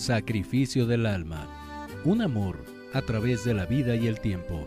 Sacrificio 0.00 0.86
del 0.86 1.04
alma. 1.04 1.46
Un 2.06 2.22
amor 2.22 2.64
a 2.94 3.02
través 3.02 3.44
de 3.44 3.52
la 3.52 3.66
vida 3.66 3.96
y 3.96 4.06
el 4.06 4.18
tiempo. 4.18 4.66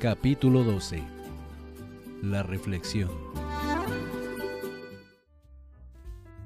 Capítulo 0.00 0.64
12. 0.64 1.02
La 2.22 2.42
reflexión. 2.42 3.10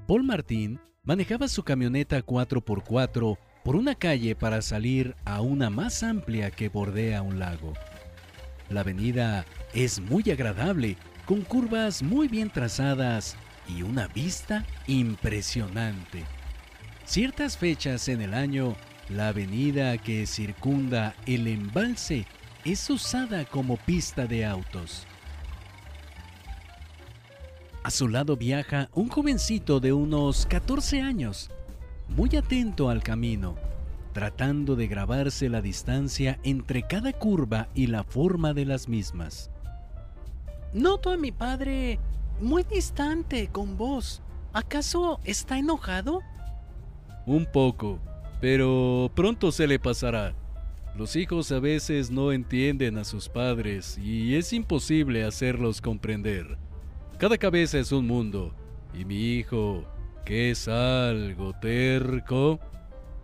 Paul 0.09 0.25
Martín 0.25 0.81
manejaba 1.05 1.47
su 1.47 1.63
camioneta 1.63 2.21
4x4 2.27 3.39
por 3.63 3.77
una 3.77 3.95
calle 3.95 4.35
para 4.35 4.61
salir 4.61 5.15
a 5.25 5.41
una 5.41 5.71
más 5.71 6.03
amplia 6.03 6.51
que 6.51 6.69
bordea 6.69 7.23
un 7.23 7.39
lago. 7.39 7.75
La 8.71 8.81
avenida 8.81 9.45
es 9.73 10.01
muy 10.01 10.29
agradable, 10.33 10.97
con 11.27 11.43
curvas 11.43 12.03
muy 12.03 12.27
bien 12.27 12.51
trazadas 12.51 13.37
y 13.69 13.83
una 13.83 14.09
vista 14.09 14.67
impresionante. 14.89 16.25
Ciertas 17.05 17.59
fechas 17.59 18.09
en 18.09 18.23
el 18.23 18.33
año, 18.33 18.77
la 19.11 19.29
avenida 19.29 19.99
que 19.99 20.27
circunda 20.27 21.15
el 21.27 21.47
embalse 21.49 22.27
es 22.65 22.89
usada 22.89 23.45
como 23.45 23.77
pista 23.77 24.27
de 24.27 24.47
autos. 24.47 25.07
A 27.83 27.91
su 27.91 28.09
lado 28.09 28.39
viaja 28.39 28.89
un 28.95 29.11
jovencito 29.11 29.81
de 29.81 29.93
unos 29.93 30.47
14 30.47 31.03
años, 31.03 31.51
muy 32.09 32.35
atento 32.37 32.89
al 32.89 33.03
camino, 33.03 33.57
tratando 34.15 34.75
de 34.75 34.87
grabarse 34.87 35.51
la 35.51 35.61
distancia 35.61 36.39
entre 36.43 36.87
cada 36.87 37.13
curva 37.13 37.69
y 37.75 37.89
la 37.89 38.03
forma 38.03 38.55
de 38.55 38.65
las 38.65 38.89
mismas. 38.89 39.51
Noto 40.73 41.11
a 41.11 41.19
mi 41.19 41.33
padre 41.33 42.01
muy 42.41 42.63
distante 42.63 43.49
con 43.49 43.77
vos. 43.77 44.23
¿Acaso 44.55 45.21
está 45.25 45.59
enojado? 45.59 46.23
Un 47.27 47.47
poco, 47.47 47.99
pero 48.41 49.11
pronto 49.15 49.51
se 49.51 49.67
le 49.67 49.79
pasará. 49.79 50.35
Los 50.97 51.17
hijos 51.17 51.51
a 51.53 51.59
veces 51.59 52.11
no 52.11 52.33
entienden 52.33 52.99
a 52.99 53.05
sus 53.05 53.29
padres 53.29 53.99
y 53.99 54.37
es 54.37 54.53
imposible 54.53 55.25
hacerlos 55.25 55.81
comprender. 55.81 56.59
Cada 57.19 57.39
cabeza 57.39 57.79
es 57.79 57.91
un 57.93 58.07
mundo, 58.07 58.55
y 58.93 59.05
mi 59.05 59.37
hijo, 59.37 59.85
que 60.25 60.51
es 60.51 60.69
algo 60.69 61.53
terco, 61.55 62.61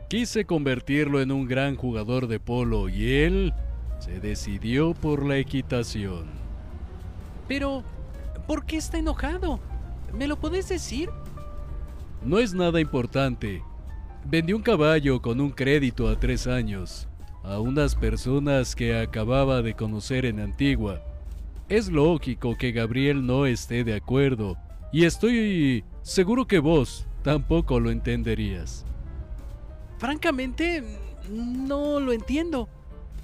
quise 0.09 0.45
convertirlo 0.45 1.21
en 1.21 1.31
un 1.31 1.47
gran 1.47 1.77
jugador 1.77 2.27
de 2.27 2.41
polo 2.41 2.89
y 2.89 3.13
él 3.13 3.55
se 3.99 4.19
decidió 4.19 4.95
por 4.95 5.27
la 5.27 5.37
equitación. 5.37 6.27
Pero, 7.47 7.85
¿por 8.47 8.65
qué 8.65 8.79
está 8.79 8.99
enojado? 8.99 9.61
¿Me 10.15 10.27
lo 10.27 10.41
podés 10.41 10.69
decir? 10.69 11.11
No 12.25 12.39
es 12.39 12.55
nada 12.55 12.81
importante. 12.81 13.63
Vendí 14.25 14.53
un 14.53 14.63
caballo 14.63 15.21
con 15.21 15.41
un 15.41 15.51
crédito 15.51 16.09
a 16.09 16.19
tres 16.19 16.47
años 16.47 17.09
a 17.43 17.59
unas 17.59 17.95
personas 17.95 18.77
que 18.77 18.97
acababa 18.97 19.63
de 19.63 19.75
conocer 19.75 20.27
en 20.27 20.41
Antigua. 20.41 21.03
Es 21.69 21.89
lógico 21.89 22.57
que 22.57 22.73
Gabriel 22.73 23.25
no 23.25 23.47
esté 23.47 23.83
de 23.83 23.95
acuerdo, 23.95 24.57
y 24.93 25.05
estoy 25.05 25.85
seguro 26.03 26.47
que 26.47 26.59
vos 26.59 27.07
tampoco 27.23 27.81
lo 27.81 27.91
entenderías. 27.91 28.85
Francamente, 29.99 30.85
no 31.31 32.01
lo 32.01 32.13
entiendo. 32.13 32.69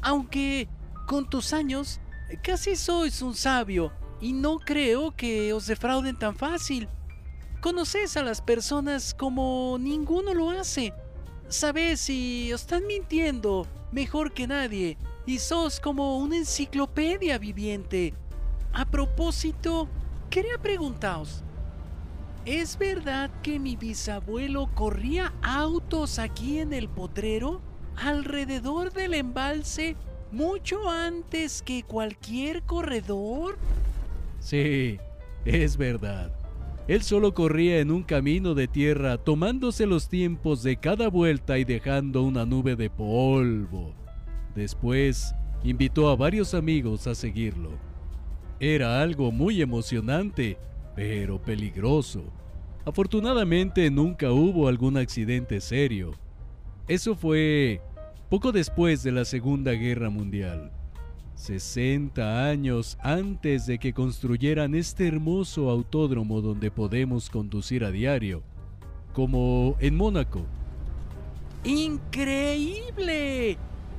Aunque 0.00 0.68
con 1.06 1.28
tus 1.28 1.52
años 1.52 2.00
casi 2.42 2.76
sois 2.76 3.22
un 3.22 3.34
sabio 3.34 3.92
y 4.20 4.32
no 4.32 4.58
creo 4.58 5.10
que 5.14 5.52
os 5.52 5.66
defrauden 5.66 6.16
tan 6.16 6.36
fácil. 6.36 6.88
Conoces 7.66 8.16
a 8.16 8.22
las 8.22 8.40
personas 8.40 9.12
como 9.12 9.76
ninguno 9.80 10.32
lo 10.34 10.50
hace. 10.50 10.92
Sabes 11.48 11.98
si 12.02 12.52
están 12.52 12.86
mintiendo 12.86 13.66
mejor 13.90 14.32
que 14.32 14.46
nadie 14.46 14.96
y 15.26 15.40
sos 15.40 15.80
como 15.80 16.18
una 16.18 16.36
enciclopedia 16.36 17.38
viviente. 17.38 18.14
A 18.72 18.84
propósito, 18.84 19.88
quería 20.30 20.58
preguntaros, 20.58 21.42
¿es 22.44 22.78
verdad 22.78 23.32
que 23.42 23.58
mi 23.58 23.74
bisabuelo 23.74 24.70
corría 24.72 25.34
autos 25.42 26.20
aquí 26.20 26.60
en 26.60 26.72
el 26.72 26.88
potrero, 26.88 27.60
alrededor 27.96 28.92
del 28.92 29.12
embalse, 29.14 29.96
mucho 30.30 30.88
antes 30.88 31.62
que 31.62 31.82
cualquier 31.82 32.62
corredor? 32.62 33.58
Sí, 34.38 35.00
es 35.44 35.76
verdad. 35.76 36.45
Él 36.88 37.02
solo 37.02 37.34
corría 37.34 37.80
en 37.80 37.90
un 37.90 38.04
camino 38.04 38.54
de 38.54 38.68
tierra 38.68 39.18
tomándose 39.18 39.86
los 39.86 40.08
tiempos 40.08 40.62
de 40.62 40.76
cada 40.76 41.08
vuelta 41.08 41.58
y 41.58 41.64
dejando 41.64 42.22
una 42.22 42.46
nube 42.46 42.76
de 42.76 42.90
polvo. 42.90 43.92
Después, 44.54 45.34
invitó 45.64 46.08
a 46.08 46.16
varios 46.16 46.54
amigos 46.54 47.08
a 47.08 47.16
seguirlo. 47.16 47.70
Era 48.60 49.02
algo 49.02 49.32
muy 49.32 49.60
emocionante, 49.60 50.58
pero 50.94 51.42
peligroso. 51.42 52.22
Afortunadamente 52.84 53.90
nunca 53.90 54.30
hubo 54.30 54.68
algún 54.68 54.96
accidente 54.96 55.60
serio. 55.60 56.12
Eso 56.86 57.16
fue 57.16 57.80
poco 58.30 58.52
después 58.52 59.02
de 59.02 59.10
la 59.10 59.24
Segunda 59.24 59.72
Guerra 59.72 60.08
Mundial. 60.08 60.70
60 61.36 62.46
años 62.48 62.98
antes 63.00 63.66
de 63.66 63.78
que 63.78 63.92
construyeran 63.92 64.74
este 64.74 65.06
hermoso 65.06 65.70
autódromo 65.70 66.40
donde 66.40 66.70
podemos 66.70 67.30
conducir 67.30 67.84
a 67.84 67.90
diario, 67.90 68.42
como 69.12 69.76
en 69.78 69.96
Mónaco. 69.96 70.40
¡Increíble! 71.62 73.58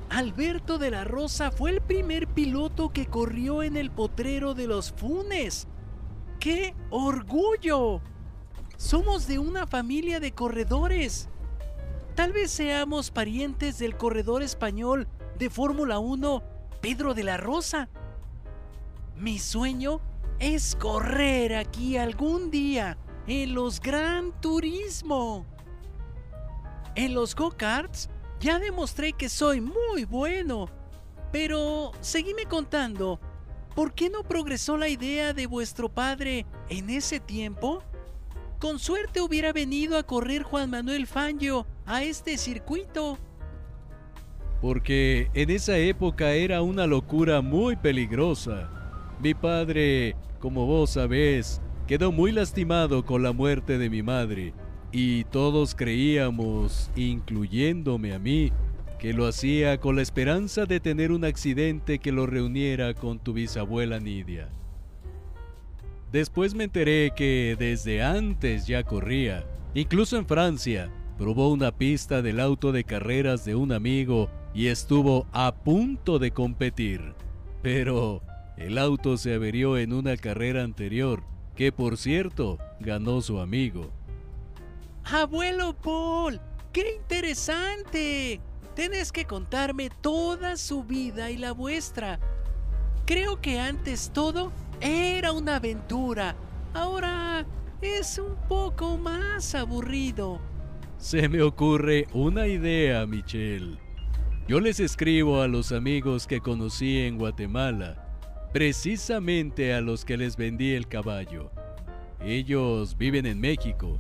Alberto 0.09 0.77
de 0.77 0.89
la 0.89 1.03
Rosa 1.03 1.51
fue 1.51 1.69
el 1.71 1.81
primer 1.81 2.27
piloto 2.27 2.89
que 2.89 3.05
corrió 3.05 3.61
en 3.61 3.77
el 3.77 3.91
potrero 3.91 4.53
de 4.53 4.67
los 4.67 4.91
Funes. 4.91 5.67
¡Qué 6.39 6.73
orgullo! 6.89 8.01
Somos 8.77 9.27
de 9.27 9.37
una 9.37 9.67
familia 9.67 10.19
de 10.19 10.31
corredores. 10.31 11.29
Tal 12.15 12.31
vez 12.31 12.51
seamos 12.51 13.11
parientes 13.11 13.77
del 13.77 13.95
corredor 13.95 14.41
español 14.41 15.07
de 15.37 15.49
Fórmula 15.49 15.99
1 15.99 16.56
Pedro 16.87 17.13
de 17.13 17.25
la 17.25 17.35
Rosa. 17.35 17.89
Mi 19.17 19.39
sueño 19.39 19.99
es 20.39 20.73
correr 20.73 21.53
aquí 21.53 21.97
algún 21.97 22.49
día 22.49 22.97
en 23.27 23.53
los 23.53 23.81
Gran 23.81 24.31
Turismo. 24.39 25.45
En 26.95 27.13
los 27.13 27.35
go-karts 27.35 28.09
ya 28.39 28.57
demostré 28.57 29.11
que 29.11 29.27
soy 29.27 29.59
muy 29.59 30.05
bueno. 30.05 30.69
Pero 31.33 31.91
seguime 31.99 32.45
contando, 32.45 33.19
¿por 33.75 33.93
qué 33.93 34.09
no 34.09 34.23
progresó 34.23 34.77
la 34.77 34.87
idea 34.87 35.33
de 35.33 35.45
vuestro 35.45 35.89
padre 35.89 36.45
en 36.69 36.89
ese 36.89 37.19
tiempo? 37.19 37.83
Con 38.59 38.79
suerte 38.79 39.19
hubiera 39.19 39.51
venido 39.51 39.97
a 39.97 40.03
correr 40.03 40.43
Juan 40.43 40.69
Manuel 40.69 41.05
Fangio 41.05 41.67
a 41.85 42.03
este 42.03 42.37
circuito 42.37 43.19
porque 44.61 45.29
en 45.33 45.49
esa 45.49 45.77
época 45.77 46.33
era 46.33 46.61
una 46.61 46.87
locura 46.87 47.41
muy 47.41 47.75
peligrosa. 47.75 48.69
Mi 49.21 49.33
padre, 49.33 50.15
como 50.39 50.65
vos 50.65 50.91
sabés, 50.91 51.61
quedó 51.87 52.11
muy 52.11 52.31
lastimado 52.31 53.05
con 53.05 53.23
la 53.23 53.31
muerte 53.31 53.77
de 53.77 53.89
mi 53.89 54.03
madre, 54.03 54.53
y 54.91 55.25
todos 55.25 55.75
creíamos, 55.75 56.91
incluyéndome 56.95 58.13
a 58.13 58.19
mí, 58.19 58.51
que 58.99 59.13
lo 59.13 59.27
hacía 59.27 59.79
con 59.79 59.95
la 59.95 60.01
esperanza 60.01 60.65
de 60.65 60.79
tener 60.79 61.11
un 61.11 61.23
accidente 61.23 61.99
que 61.99 62.11
lo 62.11 62.25
reuniera 62.25 62.93
con 62.93 63.19
tu 63.19 63.33
bisabuela 63.33 63.99
Nidia. 63.99 64.49
Después 66.11 66.55
me 66.55 66.63
enteré 66.63 67.11
que 67.15 67.55
desde 67.59 68.01
antes 68.01 68.65
ya 68.65 68.83
corría, 68.83 69.45
incluso 69.75 70.17
en 70.17 70.25
Francia, 70.25 70.89
probó 71.17 71.49
una 71.49 71.71
pista 71.71 72.21
del 72.21 72.39
auto 72.39 72.71
de 72.71 72.83
carreras 72.85 73.43
de 73.45 73.55
un 73.55 73.71
amigo 73.71 74.29
y 74.57 74.69
estuvo 74.69 75.27
a 75.33 75.53
punto 75.53 76.17
de 76.17 76.31
competir. 76.31 77.13
Pero 77.61 78.23
el 78.57 78.79
auto 78.79 79.15
se 79.17 79.35
averió 79.35 79.77
en 79.77 79.93
una 79.93 80.17
carrera 80.17 80.63
anterior, 80.63 81.21
que 81.55 81.71
por 81.71 81.95
cierto 81.95 82.57
ganó 82.79 83.21
su 83.21 83.39
amigo. 83.39 83.91
Abuelo 85.03 85.75
Paul, 85.75 86.41
qué 86.73 86.95
interesante. 86.95 88.41
Tenés 88.75 89.11
que 89.11 89.25
contarme 89.25 89.91
toda 90.01 90.57
su 90.57 90.83
vida 90.83 91.29
y 91.29 91.37
la 91.37 91.51
vuestra. 91.51 92.19
Creo 93.05 93.39
que 93.39 93.59
antes 93.59 94.09
todo 94.11 94.51
era 94.81 95.33
una 95.33 95.57
aventura. 95.57 96.35
Ahora 96.73 97.45
es 97.79 98.17
un 98.17 98.35
poco 98.49 98.97
más 98.97 99.53
aburrido. 99.53 100.41
Se 100.97 101.29
me 101.29 101.43
ocurre 101.43 102.07
una 102.11 102.47
idea, 102.47 103.05
Michelle. 103.05 103.86
Yo 104.47 104.59
les 104.59 104.79
escribo 104.79 105.41
a 105.41 105.47
los 105.47 105.71
amigos 105.71 106.25
que 106.27 106.39
conocí 106.39 106.99
en 106.99 107.17
Guatemala, 107.17 108.49
precisamente 108.53 109.73
a 109.73 109.81
los 109.81 110.05
que 110.05 110.17
les 110.17 110.37
vendí 110.37 110.73
el 110.73 110.87
caballo. 110.87 111.51
Ellos 112.21 112.97
viven 112.97 113.25
en 113.25 113.39
México 113.39 113.99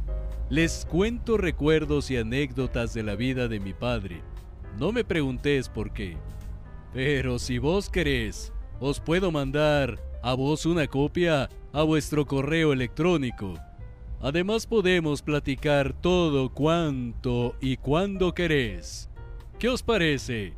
les 0.49 0.85
cuento 0.85 1.35
recuerdos 1.35 2.09
y 2.09 2.15
anécdotas 2.15 2.93
de 2.93 3.03
la 3.03 3.15
vida 3.15 3.49
de 3.49 3.59
mi 3.59 3.73
padre. 3.73 4.21
No 4.79 4.93
me 4.93 5.03
preguntes 5.03 5.67
por 5.67 5.91
qué. 5.91 6.15
Pero 6.93 7.37
si 7.37 7.57
vos 7.57 7.89
querés, 7.89 8.53
os 8.79 9.01
puedo 9.01 9.29
mandar 9.29 9.99
a 10.23 10.33
vos 10.35 10.65
una 10.65 10.87
copia 10.87 11.49
a 11.73 11.83
vuestro 11.83 12.25
correo 12.25 12.71
electrónico. 12.71 13.55
Además 14.21 14.65
podemos 14.65 15.21
platicar 15.21 15.91
todo 15.91 16.49
cuanto 16.53 17.55
y 17.59 17.75
cuando 17.75 18.33
querés. 18.33 19.09
¿Qué 19.59 19.69
os 19.69 19.81
parece? 19.81 20.53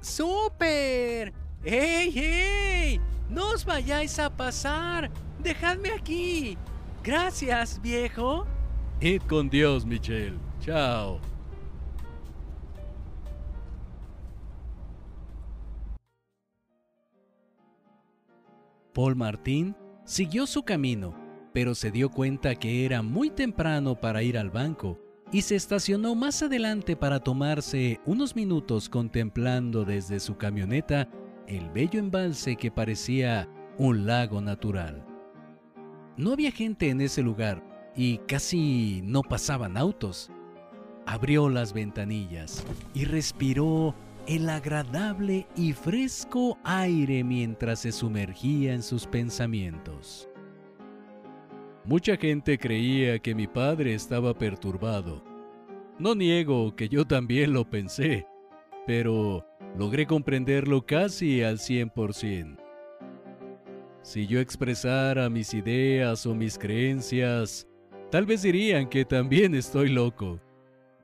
¡Súper! 0.00 1.32
¡Hey, 1.62 2.10
hey! 2.12 3.00
¡No 3.30 3.50
os 3.50 3.64
vayáis 3.64 4.18
a 4.18 4.36
pasar! 4.36 5.12
¡Dejadme 5.38 5.92
aquí! 5.92 6.58
Gracias, 7.04 7.80
viejo. 7.80 8.46
Id 9.00 9.22
con 9.28 9.48
Dios, 9.48 9.86
Michelle. 9.86 10.38
Chao. 10.60 11.20
Paul 18.92 19.14
Martín 19.14 19.76
siguió 20.04 20.46
su 20.48 20.64
camino, 20.64 21.14
pero 21.52 21.76
se 21.76 21.92
dio 21.92 22.10
cuenta 22.10 22.56
que 22.56 22.84
era 22.84 23.02
muy 23.02 23.30
temprano 23.30 24.00
para 24.00 24.22
ir 24.24 24.36
al 24.36 24.50
banco 24.50 25.03
y 25.34 25.42
se 25.42 25.56
estacionó 25.56 26.14
más 26.14 26.44
adelante 26.44 26.94
para 26.94 27.18
tomarse 27.18 27.98
unos 28.06 28.36
minutos 28.36 28.88
contemplando 28.88 29.84
desde 29.84 30.20
su 30.20 30.36
camioneta 30.36 31.08
el 31.48 31.70
bello 31.70 31.98
embalse 31.98 32.54
que 32.54 32.70
parecía 32.70 33.48
un 33.76 34.06
lago 34.06 34.40
natural. 34.40 35.04
No 36.16 36.32
había 36.32 36.52
gente 36.52 36.88
en 36.88 37.00
ese 37.00 37.20
lugar 37.20 37.64
y 37.96 38.18
casi 38.18 39.02
no 39.02 39.22
pasaban 39.22 39.76
autos. 39.76 40.30
Abrió 41.04 41.48
las 41.48 41.72
ventanillas 41.72 42.64
y 42.94 43.04
respiró 43.04 43.92
el 44.28 44.48
agradable 44.48 45.48
y 45.56 45.72
fresco 45.72 46.58
aire 46.62 47.24
mientras 47.24 47.80
se 47.80 47.90
sumergía 47.90 48.72
en 48.72 48.84
sus 48.84 49.04
pensamientos. 49.08 50.28
Mucha 51.86 52.16
gente 52.16 52.56
creía 52.56 53.18
que 53.18 53.34
mi 53.34 53.46
padre 53.46 53.92
estaba 53.92 54.32
perturbado. 54.32 55.22
No 55.98 56.14
niego 56.14 56.74
que 56.74 56.88
yo 56.88 57.06
también 57.06 57.52
lo 57.52 57.68
pensé, 57.68 58.26
pero 58.86 59.46
logré 59.76 60.06
comprenderlo 60.06 60.86
casi 60.86 61.42
al 61.42 61.58
100%. 61.58 62.56
Si 64.00 64.26
yo 64.26 64.40
expresara 64.40 65.28
mis 65.28 65.52
ideas 65.52 66.24
o 66.24 66.34
mis 66.34 66.56
creencias, 66.58 67.68
tal 68.10 68.24
vez 68.24 68.42
dirían 68.42 68.88
que 68.88 69.04
también 69.04 69.54
estoy 69.54 69.90
loco. 69.90 70.40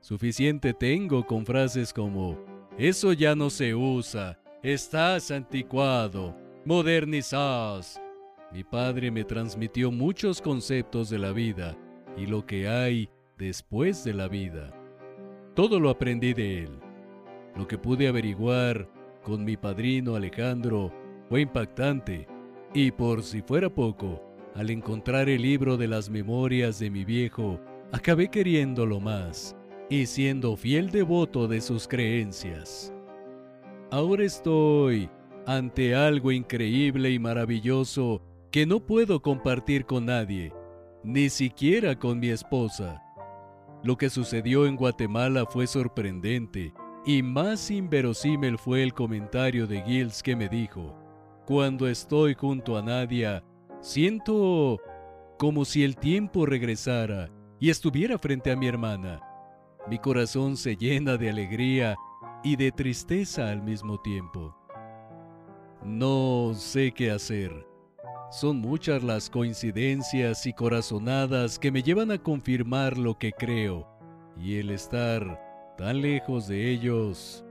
Suficiente 0.00 0.72
tengo 0.72 1.26
con 1.26 1.44
frases 1.44 1.92
como, 1.92 2.38
eso 2.78 3.12
ya 3.12 3.34
no 3.34 3.50
se 3.50 3.74
usa, 3.74 4.40
estás 4.62 5.30
anticuado, 5.30 6.34
modernizás, 6.64 8.00
mi 8.52 8.64
padre 8.64 9.10
me 9.10 9.24
transmitió 9.24 9.92
muchos 9.92 10.40
conceptos 10.42 11.08
de 11.08 11.18
la 11.18 11.32
vida 11.32 11.76
y 12.16 12.26
lo 12.26 12.44
que 12.44 12.68
hay 12.68 13.08
después 13.38 14.02
de 14.02 14.12
la 14.12 14.26
vida. 14.26 14.72
Todo 15.54 15.78
lo 15.78 15.88
aprendí 15.88 16.34
de 16.34 16.64
él. 16.64 16.80
Lo 17.56 17.66
que 17.68 17.78
pude 17.78 18.08
averiguar 18.08 18.88
con 19.22 19.44
mi 19.44 19.56
padrino 19.56 20.16
Alejandro 20.16 20.92
fue 21.28 21.42
impactante 21.42 22.26
y 22.74 22.90
por 22.90 23.22
si 23.22 23.42
fuera 23.42 23.68
poco, 23.68 24.22
al 24.54 24.70
encontrar 24.70 25.28
el 25.28 25.42
libro 25.42 25.76
de 25.76 25.86
las 25.86 26.10
memorias 26.10 26.78
de 26.78 26.90
mi 26.90 27.04
viejo, 27.04 27.60
acabé 27.92 28.28
queriéndolo 28.28 29.00
más 29.00 29.56
y 29.88 30.06
siendo 30.06 30.56
fiel 30.56 30.90
devoto 30.90 31.46
de 31.46 31.60
sus 31.60 31.86
creencias. 31.86 32.92
Ahora 33.90 34.24
estoy 34.24 35.08
ante 35.46 35.94
algo 35.94 36.30
increíble 36.30 37.10
y 37.10 37.18
maravilloso 37.18 38.22
que 38.50 38.66
no 38.66 38.80
puedo 38.80 39.22
compartir 39.22 39.86
con 39.86 40.06
nadie, 40.06 40.52
ni 41.04 41.30
siquiera 41.30 41.98
con 41.98 42.18
mi 42.18 42.30
esposa. 42.30 43.02
Lo 43.84 43.96
que 43.96 44.10
sucedió 44.10 44.66
en 44.66 44.76
Guatemala 44.76 45.46
fue 45.46 45.66
sorprendente 45.66 46.74
y 47.06 47.22
más 47.22 47.70
inverosímil 47.70 48.58
fue 48.58 48.82
el 48.82 48.92
comentario 48.92 49.66
de 49.66 49.82
Gilles 49.82 50.22
que 50.22 50.36
me 50.36 50.48
dijo, 50.48 50.96
cuando 51.46 51.88
estoy 51.88 52.34
junto 52.34 52.76
a 52.76 52.82
Nadia, 52.82 53.42
siento 53.80 54.78
como 55.38 55.64
si 55.64 55.84
el 55.84 55.96
tiempo 55.96 56.44
regresara 56.44 57.30
y 57.58 57.70
estuviera 57.70 58.18
frente 58.18 58.50
a 58.50 58.56
mi 58.56 58.66
hermana. 58.66 59.20
Mi 59.88 59.98
corazón 59.98 60.56
se 60.56 60.76
llena 60.76 61.16
de 61.16 61.30
alegría 61.30 61.96
y 62.42 62.56
de 62.56 62.72
tristeza 62.72 63.48
al 63.48 63.62
mismo 63.62 63.98
tiempo. 64.00 64.56
No 65.82 66.52
sé 66.54 66.92
qué 66.92 67.10
hacer. 67.10 67.69
Son 68.30 68.58
muchas 68.58 69.02
las 69.02 69.28
coincidencias 69.28 70.46
y 70.46 70.52
corazonadas 70.52 71.58
que 71.58 71.72
me 71.72 71.82
llevan 71.82 72.12
a 72.12 72.18
confirmar 72.18 72.96
lo 72.96 73.18
que 73.18 73.32
creo, 73.32 73.88
y 74.40 74.58
el 74.58 74.70
estar 74.70 75.74
tan 75.76 76.00
lejos 76.00 76.46
de 76.46 76.70
ellos 76.70 77.44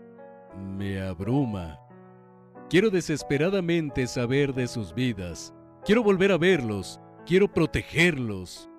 me 0.78 1.02
abruma. 1.02 1.82
Quiero 2.70 2.92
desesperadamente 2.92 4.08
saber 4.08 4.54
de 4.54 4.68
sus 4.68 4.96
vidas, 4.96 5.54
quiero 5.84 6.02
volver 6.02 6.32
a 6.32 6.38
verlos, 6.38 7.02
quiero 7.26 7.52
protegerlos. 7.52 8.70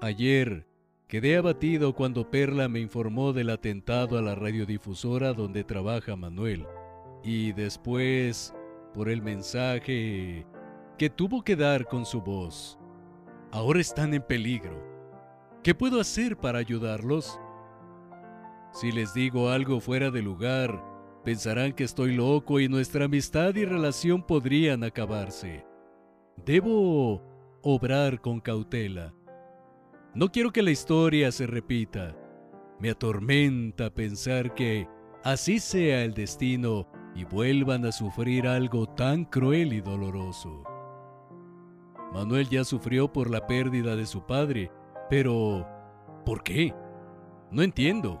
Ayer 0.00 0.68
quedé 1.08 1.36
abatido 1.36 1.96
cuando 1.96 2.30
Perla 2.30 2.68
me 2.68 2.78
informó 2.78 3.32
del 3.32 3.50
atentado 3.50 4.18
a 4.18 4.22
la 4.22 4.36
radiodifusora 4.36 5.32
donde 5.32 5.64
trabaja 5.64 6.14
Manuel, 6.14 6.64
y 7.24 7.52
después 7.52 8.54
por 8.94 9.08
el 9.08 9.22
mensaje 9.22 10.46
que 10.98 11.10
tuvo 11.10 11.42
que 11.42 11.56
dar 11.56 11.86
con 11.86 12.04
su 12.06 12.20
voz. 12.20 12.78
Ahora 13.50 13.80
están 13.80 14.14
en 14.14 14.22
peligro. 14.22 14.82
¿Qué 15.62 15.74
puedo 15.74 16.00
hacer 16.00 16.36
para 16.36 16.58
ayudarlos? 16.58 17.38
Si 18.72 18.90
les 18.90 19.12
digo 19.12 19.50
algo 19.50 19.80
fuera 19.80 20.10
de 20.10 20.22
lugar, 20.22 20.82
pensarán 21.24 21.72
que 21.72 21.84
estoy 21.84 22.14
loco 22.14 22.60
y 22.60 22.68
nuestra 22.68 23.04
amistad 23.04 23.54
y 23.54 23.64
relación 23.64 24.22
podrían 24.22 24.82
acabarse. 24.82 25.66
Debo 26.44 27.22
obrar 27.62 28.20
con 28.20 28.40
cautela. 28.40 29.14
No 30.14 30.30
quiero 30.30 30.52
que 30.52 30.62
la 30.62 30.70
historia 30.70 31.30
se 31.30 31.46
repita. 31.46 32.16
Me 32.80 32.90
atormenta 32.90 33.90
pensar 33.90 34.54
que 34.54 34.88
así 35.22 35.58
sea 35.60 36.02
el 36.02 36.14
destino 36.14 36.88
y 37.14 37.24
vuelvan 37.24 37.84
a 37.84 37.92
sufrir 37.92 38.46
algo 38.46 38.86
tan 38.86 39.24
cruel 39.24 39.72
y 39.72 39.80
doloroso. 39.80 40.64
Manuel 42.12 42.48
ya 42.48 42.64
sufrió 42.64 43.12
por 43.12 43.30
la 43.30 43.46
pérdida 43.46 43.96
de 43.96 44.06
su 44.06 44.26
padre, 44.26 44.70
pero 45.08 45.66
¿por 46.24 46.42
qué? 46.42 46.74
No 47.50 47.62
entiendo. 47.62 48.20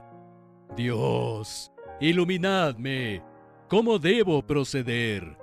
Dios, 0.76 1.72
iluminadme. 2.00 3.22
¿Cómo 3.68 3.98
debo 3.98 4.46
proceder? 4.46 5.38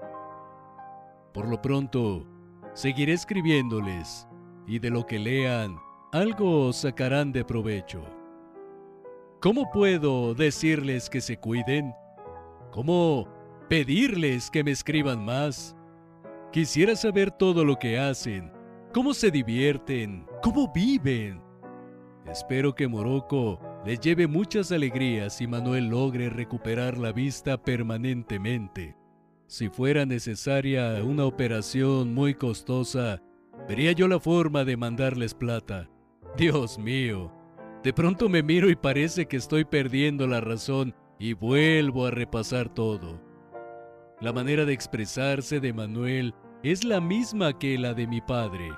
Por 1.34 1.48
lo 1.48 1.62
pronto, 1.62 2.25
seguiré 2.74 3.13
escribiéndoles, 3.13 4.27
y 4.68 4.79
de 4.79 4.89
lo 4.89 5.06
que 5.06 5.20
lean, 5.20 5.77
algo 6.12 6.74
sacarán 6.74 7.32
de 7.32 7.46
provecho. 7.46 8.03
¿Cómo 9.41 9.70
puedo 9.72 10.34
decirles 10.34 11.10
que 11.10 11.22
se 11.22 11.38
cuiden? 11.38 11.94
¿Cómo 12.72 13.27
pedirles 13.69 14.49
que 14.49 14.63
me 14.63 14.71
escriban 14.71 15.23
más. 15.23 15.77
Quisiera 16.51 16.95
saber 16.95 17.29
todo 17.29 17.63
lo 17.63 17.77
que 17.77 17.99
hacen, 17.99 18.51
cómo 18.93 19.13
se 19.13 19.29
divierten, 19.29 20.25
cómo 20.41 20.71
viven. 20.73 21.39
Espero 22.25 22.73
que 22.73 22.88
Morocco 22.88 23.61
les 23.85 23.99
lleve 23.99 24.25
muchas 24.27 24.71
alegrías 24.71 25.39
y 25.39 25.47
Manuel 25.47 25.89
logre 25.89 26.29
recuperar 26.29 26.97
la 26.97 27.11
vista 27.11 27.61
permanentemente. 27.61 28.97
Si 29.45 29.69
fuera 29.69 30.05
necesaria 30.05 31.01
una 31.03 31.25
operación 31.25 32.13
muy 32.13 32.33
costosa, 32.33 33.21
vería 33.67 33.91
yo 33.91 34.07
la 34.07 34.19
forma 34.19 34.63
de 34.63 34.77
mandarles 34.77 35.35
plata. 35.35 35.88
Dios 36.38 36.79
mío, 36.79 37.31
de 37.83 37.93
pronto 37.93 38.29
me 38.29 38.41
miro 38.41 38.69
y 38.69 38.75
parece 38.75 39.27
que 39.27 39.38
estoy 39.38 39.63
perdiendo 39.63 40.25
la 40.25 40.41
razón 40.41 40.95
y 41.19 41.33
vuelvo 41.33 42.07
a 42.07 42.11
repasar 42.11 42.73
todo. 42.73 43.28
La 44.21 44.33
manera 44.33 44.65
de 44.65 44.73
expresarse 44.73 45.59
de 45.59 45.73
Manuel 45.73 46.33
es 46.63 46.83
la 46.83 46.99
misma 46.99 47.57
que 47.57 47.77
la 47.77 47.93
de 47.93 48.07
mi 48.07 48.21
padre. 48.21 48.69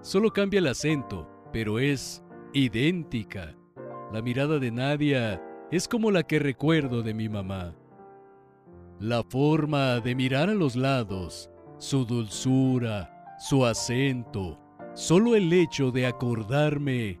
Solo 0.00 0.32
cambia 0.32 0.58
el 0.58 0.66
acento, 0.66 1.28
pero 1.52 1.78
es 1.78 2.22
idéntica. 2.52 3.56
La 4.12 4.22
mirada 4.22 4.58
de 4.58 4.70
Nadia 4.70 5.42
es 5.70 5.88
como 5.88 6.10
la 6.10 6.22
que 6.22 6.38
recuerdo 6.38 7.02
de 7.02 7.14
mi 7.14 7.28
mamá. 7.28 7.74
La 9.00 9.22
forma 9.22 10.00
de 10.00 10.14
mirar 10.14 10.48
a 10.50 10.54
los 10.54 10.76
lados, 10.76 11.50
su 11.78 12.04
dulzura, 12.04 13.36
su 13.38 13.66
acento, 13.66 14.58
Solo 14.96 15.36
el 15.36 15.52
hecho 15.52 15.90
de 15.90 16.06
acordarme 16.06 17.20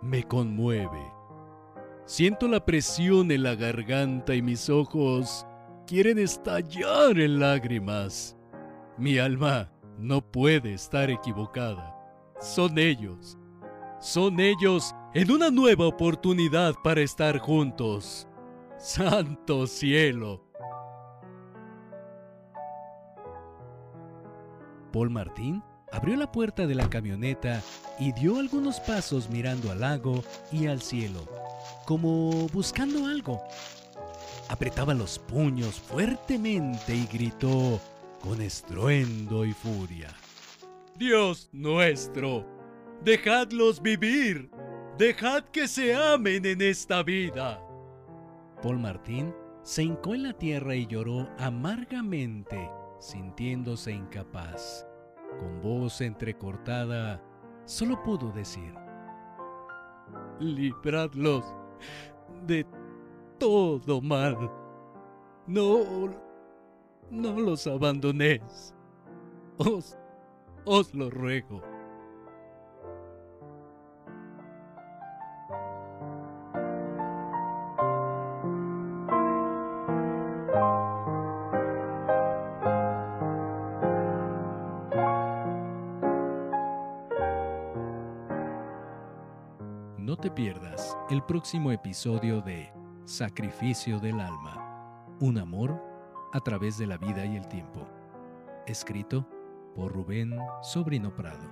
me 0.00 0.22
conmueve. 0.22 1.12
Siento 2.04 2.46
la 2.46 2.64
presión 2.64 3.32
en 3.32 3.42
la 3.42 3.56
garganta 3.56 4.36
y 4.36 4.42
mis 4.42 4.70
ojos 4.70 5.44
quieren 5.86 6.18
estallar 6.18 7.18
en 7.18 7.40
lágrimas. 7.40 8.36
Mi 8.96 9.18
alma 9.18 9.70
no 9.98 10.20
puede 10.20 10.74
estar 10.74 11.10
equivocada. 11.10 11.94
Son 12.40 12.78
ellos. 12.78 13.38
Son 14.00 14.40
ellos 14.40 14.94
en 15.14 15.30
una 15.30 15.50
nueva 15.50 15.86
oportunidad 15.86 16.74
para 16.82 17.00
estar 17.00 17.38
juntos. 17.38 18.26
Santo 18.78 19.66
cielo. 19.66 20.44
Paul 24.92 25.10
Martín 25.10 25.62
abrió 25.92 26.16
la 26.16 26.30
puerta 26.30 26.66
de 26.66 26.74
la 26.74 26.88
camioneta 26.88 27.62
y 27.98 28.12
dio 28.12 28.38
algunos 28.38 28.80
pasos 28.80 29.28
mirando 29.28 29.72
al 29.72 29.80
lago 29.80 30.22
y 30.52 30.66
al 30.66 30.82
cielo, 30.82 31.26
como 31.84 32.48
buscando 32.48 33.06
algo. 33.06 33.42
Apretaba 34.48 34.94
los 34.94 35.18
puños 35.18 35.80
fuertemente 35.80 36.94
y 36.94 37.06
gritó 37.06 37.80
con 38.20 38.40
estruendo 38.40 39.44
y 39.44 39.52
furia. 39.52 40.08
Dios 40.96 41.48
nuestro, 41.52 42.46
dejadlos 43.02 43.82
vivir, 43.82 44.50
dejad 44.98 45.44
que 45.44 45.66
se 45.66 45.94
amen 45.94 46.44
en 46.46 46.62
esta 46.62 47.02
vida. 47.02 47.60
Paul 48.62 48.78
Martín 48.78 49.34
se 49.62 49.82
hincó 49.82 50.14
en 50.14 50.24
la 50.24 50.32
tierra 50.34 50.74
y 50.74 50.86
lloró 50.86 51.28
amargamente, 51.38 52.70
sintiéndose 52.98 53.92
incapaz. 53.92 54.86
Con 55.38 55.60
voz 55.60 56.00
entrecortada, 56.00 57.20
solo 57.64 58.02
pudo 58.02 58.30
decir, 58.30 58.72
libradlos 60.38 61.44
de 62.46 62.64
todo 63.44 64.00
mal. 64.00 64.50
No, 65.46 66.08
no 67.10 67.32
los 67.38 67.66
abandonéis. 67.66 68.74
Os, 69.58 69.98
os 70.64 70.94
lo 70.94 71.10
ruego. 71.10 71.62
No 89.98 90.16
te 90.16 90.30
pierdas 90.30 90.96
el 91.10 91.22
próximo 91.24 91.72
episodio 91.72 92.40
de 92.40 92.83
Sacrificio 93.06 94.00
del 94.00 94.18
Alma. 94.18 95.06
Un 95.20 95.36
amor 95.36 95.78
a 96.32 96.40
través 96.40 96.78
de 96.78 96.86
la 96.86 96.96
vida 96.96 97.26
y 97.26 97.36
el 97.36 97.46
tiempo. 97.48 97.86
Escrito 98.66 99.28
por 99.76 99.92
Rubén 99.92 100.34
Sobrino 100.62 101.14
Prado. 101.14 101.46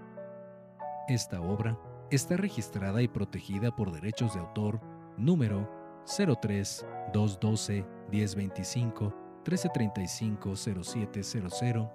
Esta 1.09 1.43
obra 1.43 1.79
está 2.11 2.39
registrada 2.39 3.03
y 3.03 3.09
protegida 3.09 3.77
por 3.77 3.93
derechos 3.93 4.33
de 4.33 4.41
autor 4.41 4.81
número 5.19 5.71
03 6.07 6.87
212 7.13 7.85
1025 8.11 9.15
1335 9.45 10.57
0700 10.57 11.91